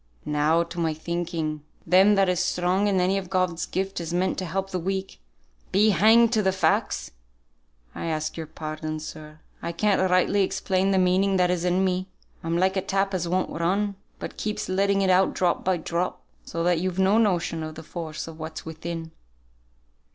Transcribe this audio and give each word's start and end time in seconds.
Now 0.25 0.63
to 0.63 0.79
my 0.79 0.95
thinking, 0.95 1.63
them 1.85 2.15
that 2.15 2.27
is 2.27 2.39
strong 2.39 2.87
in 2.87 2.99
any 2.99 3.19
of 3.19 3.29
God's 3.29 3.67
gifts 3.67 4.01
is 4.01 4.11
meant 4.15 4.39
to 4.39 4.45
help 4.45 4.71
the 4.71 4.79
weak, 4.79 5.19
be 5.71 5.91
hanged 5.91 6.33
to 6.33 6.41
the 6.41 6.51
facts! 6.51 7.11
I 7.93 8.05
ask 8.07 8.35
your 8.35 8.47
pardon, 8.47 8.99
sir; 8.99 9.41
I 9.61 9.71
can't 9.71 10.01
rightly 10.09 10.41
explain 10.41 10.89
the 10.89 10.97
meaning 10.97 11.37
that 11.37 11.51
is 11.51 11.63
in 11.63 11.85
me. 11.85 12.07
I'm 12.43 12.57
like 12.57 12.75
a 12.75 12.81
tap 12.81 13.13
as 13.13 13.27
won't 13.29 13.51
run, 13.51 13.93
but 14.17 14.37
keeps 14.37 14.67
letting 14.67 15.03
it 15.03 15.11
out 15.11 15.35
drop 15.35 15.63
by 15.63 15.77
drop, 15.77 16.23
so 16.45 16.63
that 16.63 16.79
you've 16.79 16.97
no 16.97 17.19
notion 17.19 17.61
of 17.61 17.75
the 17.75 17.83
force 17.83 18.27
of 18.27 18.39
what's 18.39 18.65
within." 18.65 19.11